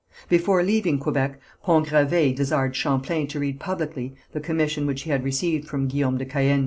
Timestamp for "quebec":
0.97-1.39